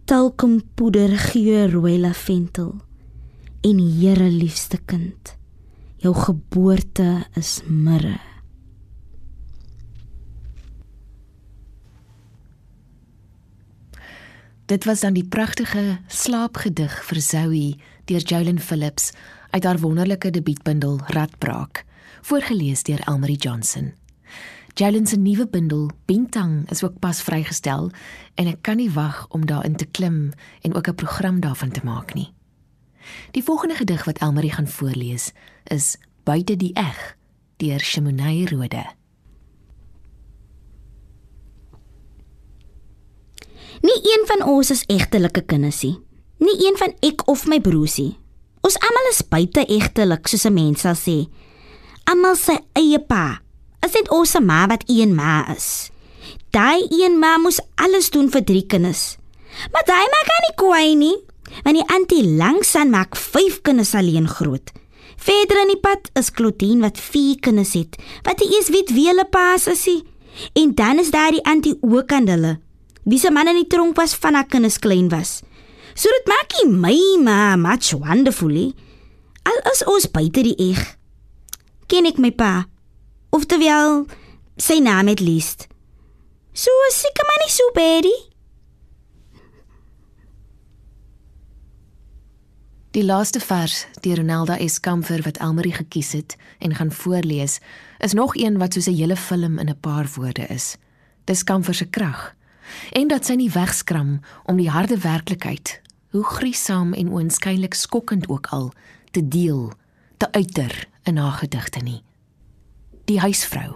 Talkum 0.05 0.61
poeder 0.75 1.17
geur 1.17 1.71
rooi 1.71 1.99
lavendel 1.99 2.75
en 3.63 3.79
Here 3.79 4.31
liefste 4.31 4.79
kind. 4.87 5.37
Jou 5.97 6.15
geboorte 6.15 7.25
is 7.37 7.63
mirre. 7.67 8.34
Dit 14.65 14.85
was 14.85 15.01
dan 15.01 15.13
die 15.13 15.27
pragtige 15.29 15.99
slaapgedig 16.09 16.93
vir 17.05 17.19
Zoe 17.21 17.75
deur 18.09 18.23
Jolyn 18.25 18.61
Phillips 18.61 19.11
uit 19.51 19.65
haar 19.65 19.79
wonderlike 19.79 20.31
debuutbundel 20.31 21.01
Radbraak, 21.13 21.83
voorgeles 22.23 22.83
deur 22.83 23.03
Elmarie 23.05 23.37
Johnson. 23.37 23.93
Jolyn 24.75 25.07
se 25.07 25.19
nuwe 25.21 25.45
bundel 25.49 25.91
Bintang 26.09 26.71
is 26.71 26.83
ook 26.83 26.97
pas 26.99 27.21
vrygestel 27.23 27.91
en 28.41 28.49
ek 28.49 28.63
kan 28.65 28.81
nie 28.81 28.89
wag 28.91 29.27
om 29.29 29.45
daarin 29.45 29.77
te 29.77 29.85
klim 29.85 30.33
en 30.63 30.75
ook 30.75 30.89
'n 30.89 30.95
program 30.95 31.41
daarvan 31.41 31.71
te 31.71 31.85
maak 31.85 32.15
nie. 32.15 32.33
Die 33.31 33.45
volgende 33.45 33.75
gedig 33.75 34.05
wat 34.05 34.19
Elmarie 34.19 34.53
gaan 34.53 34.69
voorlees 34.69 35.33
is 35.65 35.97
Buite 36.23 36.57
die 36.57 36.73
eg 36.73 37.17
deur 37.57 37.81
Shimonay 37.81 38.45
Rode. 38.45 38.85
Nie 43.83 43.99
een 44.03 44.27
van 44.27 44.45
ons 44.47 44.71
is 44.71 44.85
egtelike 44.87 45.43
kinders 45.43 45.83
nie. 45.83 45.97
Nie 46.39 46.55
een 46.67 46.77
van 46.79 46.95
ek 47.03 47.25
of 47.31 47.47
my 47.51 47.61
broersie. 47.61 48.15
Ons 48.65 48.79
almal 48.81 49.11
is 49.11 49.23
buite 49.29 49.65
egtelik, 49.67 50.29
soos 50.29 50.45
'n 50.47 50.55
mens 50.55 50.81
sal 50.81 50.95
sê. 50.95 51.29
Almal 52.05 52.37
sy 52.37 52.59
eie 52.73 52.99
pa. 52.99 53.41
As 53.81 53.93
dit 53.93 54.11
ons 54.11 54.31
se 54.31 54.41
ma 54.41 54.67
wat 54.67 54.85
een 54.87 55.15
ma 55.15 55.45
is. 55.57 55.91
Daai 56.51 56.87
een 56.91 57.19
ma 57.19 57.39
moes 57.39 57.61
alles 57.75 58.11
doen 58.11 58.31
vir 58.31 58.45
drie 58.45 58.67
kinders. 58.67 59.17
Maar 59.73 59.85
daai 59.85 60.07
ma 60.13 60.21
kan 60.29 60.43
nie 60.47 60.57
kwai 60.57 60.95
nie. 60.95 61.17
Want 61.63 61.77
die 61.77 61.95
antie 61.95 62.25
langsaan 62.25 62.91
maak 62.91 63.17
vyf 63.17 63.63
kinders 63.63 63.95
alleen 63.95 64.29
groot. 64.29 64.73
Verder 65.17 65.61
in 65.61 65.69
die 65.69 65.81
pad 65.81 66.11
is 66.15 66.31
Claudine 66.31 66.81
wat 66.81 66.99
vier 66.99 67.39
kinders 67.41 67.73
het. 67.73 67.97
Wat 68.23 68.41
hy 68.41 68.47
eers 68.47 68.69
weet 68.69 68.91
wie 68.91 69.07
hulle 69.07 69.25
pa 69.25 69.55
is. 69.55 69.89
En 70.53 70.75
dan 70.75 70.99
is 70.99 71.11
daar 71.11 71.31
die 71.31 71.45
antie 71.45 71.79
ook 71.81 72.13
aan 72.13 72.29
hulle 72.29 72.59
wie 73.05 73.19
se 73.19 73.31
man 73.31 73.49
in 73.49 73.61
die 73.61 73.69
tronk 73.69 73.97
was 73.97 74.15
van 74.15 74.35
haar 74.35 74.49
kinders 74.49 74.79
klein 74.79 75.09
was. 75.13 75.43
So 75.95 76.11
dit 76.11 76.27
maak 76.27 76.57
nie 76.59 76.71
my 76.73 76.99
ma 77.23 77.57
much 77.57 77.93
wonderfully. 77.93 78.73
Al 79.45 79.61
is 79.73 79.85
ons 79.85 80.11
buite 80.11 80.43
die 80.43 80.57
eg. 80.71 80.97
Ken 81.87 82.09
ek 82.09 82.19
my 82.19 82.33
pa? 82.33 82.67
Of 83.31 83.47
terwyl 83.47 84.07
sy 84.57 84.81
naam 84.81 85.11
het 85.13 85.21
leest. 85.21 85.69
So 86.55 86.71
seker 86.95 87.27
maar 87.29 87.43
nie 87.45 87.53
so 87.53 87.75
baie. 87.75 88.15
Die 92.95 93.03
laaste 93.03 93.41
vers 93.43 93.89
deur 94.05 94.21
Ronelda 94.21 94.55
Eskamfer 94.63 95.25
wat 95.27 95.41
Elmarie 95.43 95.75
gekies 95.75 96.13
het 96.15 96.37
en 96.63 96.77
gaan 96.79 96.93
voorlees, 96.95 97.59
is 97.99 98.15
nog 98.15 98.37
een 98.39 98.59
wat 98.59 98.75
soos 98.75 98.87
'n 98.87 98.95
hele 98.95 99.17
film 99.17 99.59
in 99.59 99.69
'n 99.69 99.81
paar 99.81 100.07
woorde 100.15 100.47
is. 100.47 100.77
Dis 101.25 101.45
Kamfer 101.45 101.75
se 101.75 101.85
krag 101.85 102.35
en 102.93 103.09
dat 103.09 103.25
sy 103.25 103.35
nie 103.35 103.51
wegskram 103.51 104.21
om 104.45 104.57
die 104.57 104.71
harde 104.71 104.99
werklikheid, 104.99 105.81
hoe 106.15 106.25
griesaam 106.25 106.93
en 106.93 107.11
oënskynlik 107.11 107.75
skokkend 107.75 108.29
ook 108.29 108.47
al, 108.55 108.73
te 109.11 109.23
deel, 109.29 109.73
te 110.17 110.33
uiter 110.33 110.89
in 111.05 111.17
haar 111.17 111.39
gedigte 111.43 111.83
nie. 111.83 112.03
Die 113.05 113.21
huisvrou. 113.21 113.75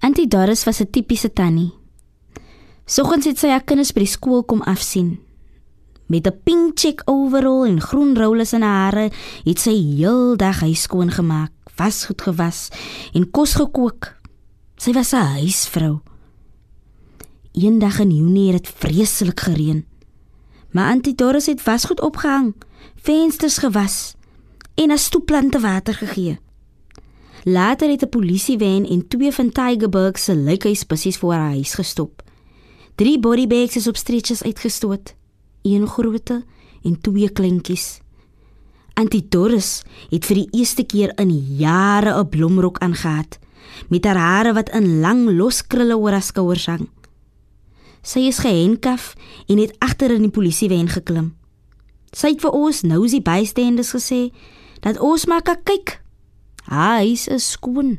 Antie 0.00 0.28
Doris 0.28 0.64
was 0.64 0.80
'n 0.80 0.90
tipiese 0.90 1.32
tannie. 1.32 1.74
Soggens 2.84 3.24
het 3.24 3.38
sy 3.38 3.48
haar 3.48 3.64
kinders 3.64 3.92
by 3.92 4.00
die 4.00 4.10
skool 4.10 4.44
kom 4.44 4.62
afsien. 4.62 5.20
Met 6.06 6.26
'n 6.26 6.40
pink 6.44 6.78
check 6.78 7.02
overall 7.04 7.66
en 7.66 7.80
groen 7.80 8.16
rollers 8.16 8.52
in 8.52 8.62
haar 8.62 8.92
hare, 8.92 9.12
het 9.44 9.58
sy 9.58 9.70
heeldag 9.70 10.60
huis 10.60 10.82
skoon 10.82 11.10
gemaak 11.10 11.59
wasgoed 11.80 12.22
gewas 12.22 12.68
en 13.16 13.30
kos 13.30 13.56
gekook. 13.56 14.14
Sy 14.76 14.92
was 14.92 15.12
'n 15.12 15.40
huisvrou. 15.40 16.00
Eendag 17.52 17.98
in 17.98 18.10
Junie 18.10 18.52
het 18.52 18.64
dit 18.64 18.74
vreeslik 18.76 19.40
gereën. 19.40 19.84
Maar 20.70 20.88
Auntie 20.88 21.14
Doris 21.14 21.46
het 21.46 21.64
wasgoed 21.64 22.00
opgehang, 22.00 22.54
vensters 22.94 23.58
gewas 23.58 24.14
en 24.74 24.90
'n 24.92 24.98
stoepplante 24.98 25.60
water 25.60 25.94
gegee. 25.94 26.38
Later 27.44 27.88
het 27.90 28.02
'n 28.02 28.08
polisiewen 28.08 28.88
en 28.88 29.08
twee 29.08 29.32
van 29.32 29.52
Tigerberg 29.52 30.18
se 30.18 30.34
lykhuisbussies 30.34 31.18
voor 31.18 31.32
haar 31.32 31.50
huis 31.50 31.74
gestop. 31.74 32.22
Drie 32.94 33.18
bodybags 33.18 33.76
is 33.76 33.88
op 33.88 33.96
stretchers 33.96 34.42
uitgestoot, 34.42 35.14
een 35.62 35.86
grootte 35.86 36.44
en 36.82 37.00
twee 37.00 37.30
kleintjies. 37.30 38.00
Auntie 38.94 39.26
Doris 39.28 39.82
het 40.10 40.26
vir 40.26 40.42
die 40.42 40.48
eerste 40.60 40.84
keer 40.84 41.12
in 41.18 41.30
jare 41.56 42.14
'n 42.18 42.28
blomrok 42.28 42.78
aangetree 42.78 43.48
met 43.88 44.04
haar 44.04 44.16
hare 44.16 44.52
wat 44.52 44.70
in 44.74 45.00
lang 45.00 45.28
los 45.36 45.62
krulle 45.66 45.96
oor 45.96 46.12
haar 46.12 46.22
skouers 46.22 46.66
hang. 46.66 46.88
Sy 48.02 48.26
is 48.30 48.40
gehandkaf 48.40 49.14
en 49.48 49.58
het 49.58 49.74
agter 49.78 50.10
in 50.10 50.22
die 50.22 50.32
polisiewen 50.32 50.88
geklim. 50.88 51.34
Sy 52.12 52.34
het 52.34 52.42
vir 52.42 52.50
ons 52.56 52.82
nosy 52.82 53.20
bystanders 53.22 53.92
gesê 53.94 54.30
dat 54.80 54.98
ons 54.98 55.26
maar 55.26 55.42
kyk. 55.42 56.00
Hy 56.70 57.12
is 57.12 57.50
skoon. 57.52 57.98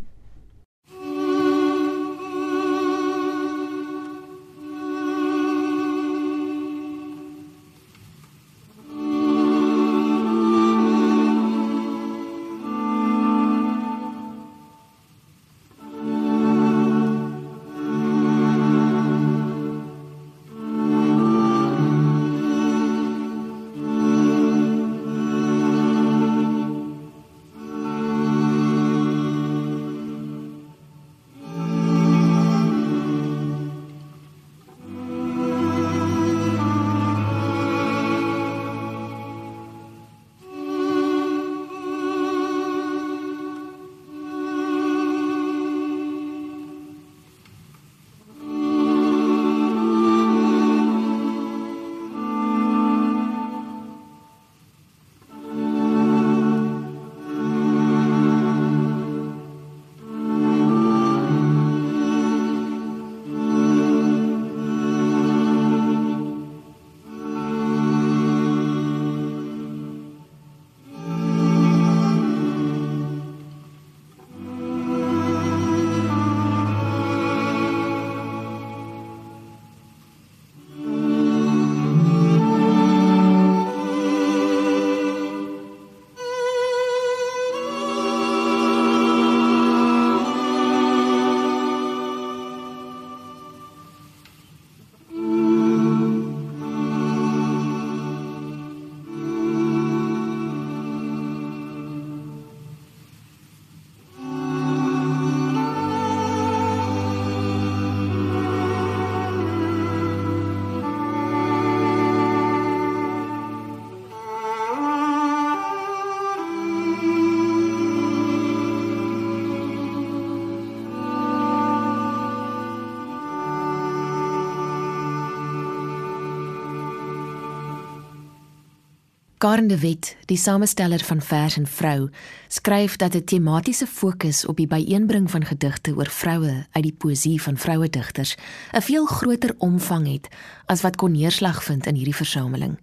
Karen 129.42 129.68
de 129.68 129.80
Wet, 129.80 130.18
die 130.26 130.38
samesteller 130.38 131.02
van 131.04 131.22
Vers 131.22 131.56
en 131.58 131.68
Vrou, 131.68 132.10
skryf 132.48 132.96
dat 132.96 133.16
'n 133.16 133.24
tematiese 133.24 133.88
fokus 133.88 134.46
op 134.46 134.58
die 134.58 134.68
byeenbring 134.68 135.32
van 135.32 135.46
gedigte 135.46 135.96
oor 135.96 136.10
vroue 136.10 136.66
uit 136.72 136.84
die 136.84 136.94
poësie 136.98 137.42
van 137.42 137.58
vroue 137.58 137.90
digters 137.90 138.36
'n 138.72 138.82
veel 138.82 139.06
groter 139.06 139.56
omvang 139.58 140.08
het 140.08 140.28
as 140.66 140.82
wat 140.82 140.96
kon 140.96 141.12
neerslag 141.12 141.64
vind 141.64 141.86
in 141.86 141.96
hierdie 141.96 142.16
versameling. 142.16 142.80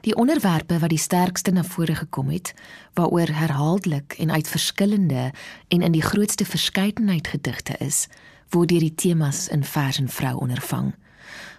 Die 0.00 0.14
onderwerpe 0.14 0.78
wat 0.78 0.88
die 0.88 0.98
sterkste 0.98 1.50
na 1.50 1.64
vore 1.64 1.94
gekom 1.94 2.28
het, 2.28 2.54
waaroor 2.94 3.28
herhaaldelik 3.28 4.12
en 4.18 4.30
uit 4.30 4.48
verskillende 4.48 5.32
en 5.68 5.82
in 5.82 5.92
die 5.92 6.02
grootste 6.02 6.44
verskeidenheid 6.44 7.28
gedigte 7.28 7.74
is, 7.78 8.06
word 8.48 8.68
deur 8.68 8.80
die 8.80 8.94
temas 8.94 9.48
in 9.48 9.64
Vers 9.64 9.98
en 9.98 10.08
Vrou 10.08 10.36
ondervang. 10.36 10.94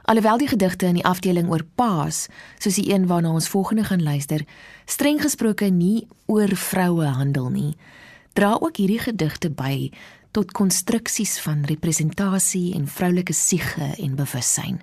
Alhoewel 0.04 0.38
die 0.42 0.48
gedigte 0.50 0.86
in 0.90 0.98
die 0.98 1.06
afdeling 1.06 1.50
oor 1.50 1.64
paas, 1.76 2.26
soos 2.60 2.80
die 2.80 2.90
een 2.94 3.08
waarna 3.08 3.34
ons 3.36 3.50
volgende 3.50 3.84
gaan 3.84 4.04
luister, 4.04 4.46
streng 4.86 5.22
gesproke 5.22 5.70
nie 5.70 6.08
oor 6.26 6.56
vroue 6.56 7.06
handel 7.06 7.50
nie, 7.54 7.76
dra 8.34 8.56
ook 8.60 8.78
hierdie 8.82 9.02
gedigte 9.04 9.52
by 9.52 9.92
tot 10.32 10.52
konstruksies 10.56 11.38
van 11.44 11.66
representasie 11.68 12.72
en 12.76 12.88
vroulike 12.88 13.34
siege 13.34 13.92
en 14.00 14.16
bewussyn. 14.16 14.80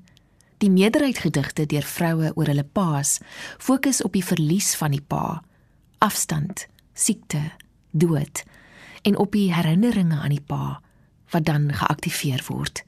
Die 0.59 0.71
meerderheid 0.71 1.19
gedigte 1.23 1.67
deur 1.71 1.87
vroue 1.87 2.33
oor 2.35 2.51
hulle 2.51 2.67
paas 2.67 3.19
fokus 3.59 4.03
op 4.03 4.13
die 4.19 4.25
verlies 4.25 4.75
van 4.79 4.95
die 4.95 5.03
pa, 5.03 5.41
afstand, 6.03 6.67
siekte, 6.95 7.43
dood 7.91 8.43
en 9.07 9.17
op 9.17 9.33
die 9.33 9.49
herinneringe 9.55 10.19
aan 10.19 10.35
die 10.35 10.43
pa 10.43 10.81
wat 11.33 11.45
dan 11.47 11.71
geaktiveer 11.73 12.43
word. 12.49 12.83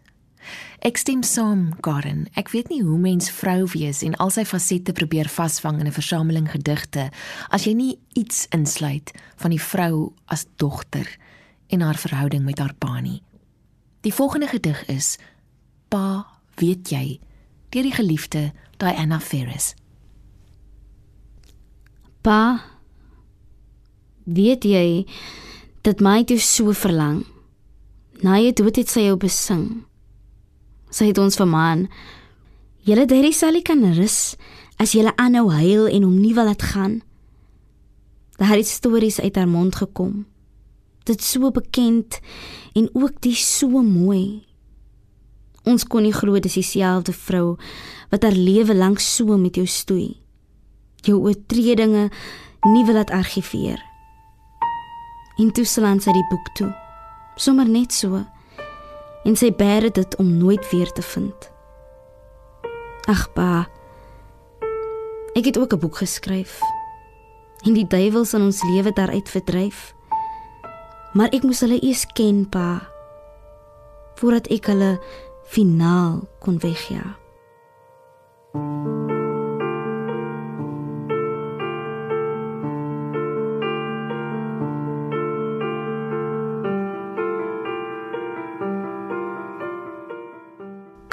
Ek 0.81 0.97
stem 0.97 1.23
saam, 1.23 1.75
Karen. 1.85 2.25
Ek 2.41 2.49
weet 2.55 2.71
nie 2.73 2.81
hoe 2.81 2.99
mens 2.99 3.31
vrou 3.31 3.67
wees 3.75 4.01
en 4.07 4.15
al 4.17 4.31
sy 4.33 4.47
fasette 4.49 4.95
probeer 4.97 5.29
vasvang 5.29 5.81
in 5.81 5.87
'n 5.87 5.93
versameling 5.93 6.49
gedigte 6.49 7.11
as 7.51 7.65
jy 7.65 7.75
nie 7.75 7.99
iets 8.15 8.47
insluit 8.51 9.13
van 9.37 9.51
die 9.51 9.61
vrou 9.61 10.13
as 10.27 10.47
dogter 10.57 11.07
en 11.69 11.81
haar 11.81 11.99
verhouding 11.99 12.45
met 12.45 12.59
haar 12.59 12.75
pa 12.75 13.01
nie. 13.01 13.23
Die 14.01 14.15
volgende 14.15 14.47
gedig 14.47 14.87
is 14.89 15.19
Pa, 15.89 16.27
weet 16.57 16.89
jy, 16.89 17.21
deur 17.69 17.83
die 17.83 17.93
geliefde 17.93 18.53
Diana 18.79 19.21
Ferris. 19.21 19.75
Pa, 22.23 22.63
weet 24.25 24.65
jy 24.65 25.07
dat 25.83 26.01
my 26.01 26.25
toe 26.25 26.39
so 26.39 26.73
verlang. 26.73 27.27
Na 28.23 28.39
jy 28.39 28.53
dood 28.53 28.77
het 28.77 28.89
sy 28.89 29.01
jou 29.01 29.17
besing 29.17 29.90
sy 30.91 31.11
het 31.11 31.19
ons 31.19 31.39
vermaan. 31.39 31.87
Julle 32.87 33.07
Derry 33.07 33.33
Sally 33.33 33.63
kan 33.63 33.83
rus 33.95 34.37
as 34.81 34.95
julle 34.97 35.13
aanhou 35.21 35.51
huil 35.53 35.89
en 35.91 36.07
hom 36.07 36.19
nie 36.19 36.35
wil 36.35 36.49
laat 36.49 36.63
gaan. 36.73 37.01
Daar 38.41 38.57
het 38.57 38.67
stories 38.67 39.21
uit 39.21 39.37
haar 39.37 39.49
mond 39.49 39.77
gekom. 39.77 40.25
Dit 41.05 41.23
so 41.23 41.51
bekend 41.51 42.21
en 42.73 42.89
ook 42.93 43.21
die 43.21 43.37
so 43.37 43.83
mooi. 43.83 44.47
Ons 45.69 45.85
kon 45.85 46.03
nie 46.03 46.15
glo 46.17 46.41
dis 46.41 46.57
dieselfde 46.57 47.13
vrou 47.13 47.59
wat 48.11 48.25
haar 48.25 48.37
lewe 48.37 48.75
lank 48.75 49.01
so 49.05 49.37
met 49.37 49.61
jou 49.61 49.67
stoei. 49.69 50.17
Jou 51.05 51.21
oortredinge 51.21 52.09
nie 52.65 52.85
wil 52.85 52.97
laat 52.97 53.13
argiveer. 53.13 53.81
Intussen 55.41 55.85
laat 55.85 56.05
sy 56.05 56.13
die 56.17 56.27
boek 56.33 56.49
toe. 56.57 56.71
Sommer 57.41 57.69
net 57.69 57.93
so 57.93 58.25
en 59.25 59.37
sy 59.37 59.51
bære 59.53 59.91
dit 59.91 60.17
om 60.17 60.29
nooit 60.39 60.65
weer 60.71 60.93
te 60.93 61.03
vind. 61.03 61.51
Ag 63.11 63.27
pa. 63.33 63.69
Ek 65.35 65.45
het 65.45 65.59
ook 65.59 65.73
'n 65.73 65.79
boek 65.79 65.97
geskryf. 65.97 66.61
En 67.67 67.73
die 67.73 67.87
duiwels 67.87 68.35
in 68.35 68.43
ons 68.43 68.63
lewe 68.63 68.93
daaruit 68.93 69.29
verdryf. 69.29 69.95
Maar 71.13 71.29
ek 71.29 71.43
moes 71.43 71.61
hulle 71.61 71.83
eers 71.83 72.07
ken, 72.07 72.49
pa, 72.49 72.89
voordat 74.15 74.47
ek 74.47 74.67
hulle 74.67 75.01
finaal 75.45 76.29
kon 76.39 76.59
wegjaag. 76.59 77.20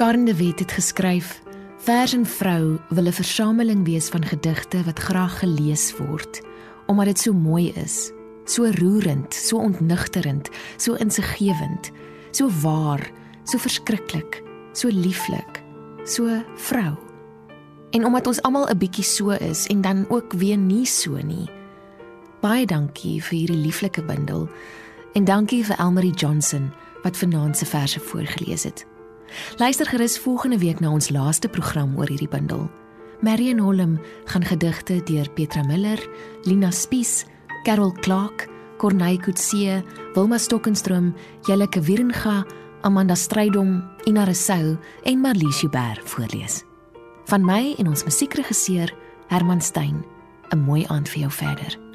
Karen 0.08 0.26
de 0.26 0.36
Wet 0.36 0.60
het 0.60 0.72
geskryf: 0.72 1.42
Vers 1.78 2.14
en 2.14 2.26
vrou 2.26 2.80
wil 2.90 3.04
'n 3.04 3.12
versameling 3.12 3.86
wees 3.86 4.08
van 4.10 4.26
gedigte 4.26 4.84
wat 4.84 5.00
graag 5.00 5.40
gelees 5.40 5.98
word, 5.98 6.42
omdat 6.86 7.06
dit 7.06 7.20
so 7.20 7.34
mooi 7.34 7.72
is, 7.72 8.12
so 8.44 8.66
roerend, 8.66 9.34
so 9.34 9.58
ontnigterend, 9.58 10.50
so 10.78 10.94
insiggewend, 10.94 11.92
so 12.32 12.50
waar, 12.62 13.12
so 13.44 13.58
verskriklik, 13.58 14.44
so 14.72 14.88
lieflik, 14.88 15.64
so 16.04 16.44
vrou. 16.56 16.96
En 17.90 18.06
omdat 18.06 18.28
ons 18.28 18.42
almal 18.42 18.70
'n 18.70 18.78
bietjie 18.78 19.04
so 19.04 19.30
is 19.30 19.68
en 19.68 19.82
dan 19.82 20.06
ook 20.10 20.34
weer 20.34 20.58
nie 20.58 20.86
so 20.86 21.18
nie. 21.18 21.50
Baie 22.40 22.66
dankie 22.66 23.24
vir 23.24 23.38
hierdie 23.38 23.62
lieflike 23.66 24.04
bundel 24.04 24.50
en 25.14 25.24
dankie 25.24 25.66
vir 25.66 25.78
Elmarie 25.80 26.16
Johnson 26.16 26.72
wat 27.04 27.18
vanaand 27.18 27.58
se 27.58 27.66
verse 27.66 28.00
voorgeles 28.00 28.64
het. 28.64 28.97
Luister 29.58 29.86
gerus 29.86 30.18
volgende 30.20 30.58
week 30.58 30.80
na 30.80 30.92
ons 30.92 31.10
laaste 31.10 31.50
program 31.50 31.98
oor 31.98 32.08
hierdie 32.08 32.30
bundel. 32.30 32.68
Marion 33.22 33.60
Holm 33.60 33.98
gaan 34.26 34.46
gedigte 34.46 35.02
deur 35.04 35.30
Petra 35.34 35.64
Miller, 35.64 36.00
Lina 36.44 36.72
Spies, 36.72 37.26
Carol 37.64 37.92
Clark, 37.92 38.48
Corneille 38.78 39.20
Coetzee, 39.20 39.84
Wilma 40.14 40.38
Stokenstroom, 40.38 41.16
Jelleke 41.48 41.82
Wierenga, 41.82 42.46
Amanda 42.82 43.16
Strydom, 43.16 43.82
Ina 44.06 44.24
Resou 44.24 44.78
en 45.04 45.22
Marlies 45.22 45.62
Joubert 45.62 46.06
voorlees. 46.06 46.64
Van 47.26 47.44
my 47.44 47.76
en 47.80 47.88
ons 47.88 48.06
musiekregisseur 48.06 48.94
Herman 49.28 49.62
Stein, 49.62 50.06
'n 50.54 50.60
mooi 50.60 50.86
aand 50.88 51.10
vir 51.10 51.20
jou 51.20 51.32
verder. 51.32 51.87